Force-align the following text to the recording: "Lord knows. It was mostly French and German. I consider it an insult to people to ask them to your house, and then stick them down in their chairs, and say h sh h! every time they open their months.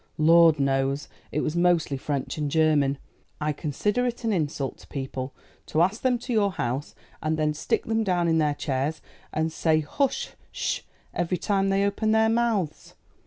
"Lord 0.17 0.59
knows. 0.59 1.07
It 1.31 1.41
was 1.41 1.55
mostly 1.55 1.95
French 1.95 2.35
and 2.39 2.49
German. 2.49 2.97
I 3.39 3.53
consider 3.53 4.03
it 4.07 4.23
an 4.23 4.33
insult 4.33 4.79
to 4.79 4.87
people 4.87 5.35
to 5.67 5.83
ask 5.83 6.01
them 6.01 6.17
to 6.17 6.33
your 6.33 6.53
house, 6.53 6.95
and 7.21 7.37
then 7.37 7.53
stick 7.53 7.85
them 7.85 8.03
down 8.03 8.27
in 8.27 8.39
their 8.39 8.55
chairs, 8.55 9.01
and 9.31 9.51
say 9.53 9.85
h 10.01 10.31
sh 10.51 10.79
h! 10.79 10.85
every 11.13 11.37
time 11.37 11.69
they 11.69 11.85
open 11.85 12.13
their 12.13 12.29
months. 12.29 12.95